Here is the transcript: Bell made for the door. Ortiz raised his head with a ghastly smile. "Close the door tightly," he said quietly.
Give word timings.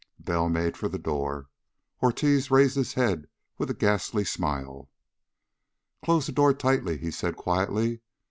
Bell 0.19 0.49
made 0.49 0.77
for 0.77 0.87
the 0.89 0.97
door. 0.97 1.47
Ortiz 2.01 2.49
raised 2.49 2.73
his 2.75 2.93
head 2.95 3.27
with 3.59 3.69
a 3.69 3.75
ghastly 3.75 4.25
smile. 4.25 4.89
"Close 6.03 6.25
the 6.25 6.31
door 6.31 6.55
tightly," 6.55 6.97
he 6.97 7.11
said 7.11 7.35
quietly. 7.35 7.99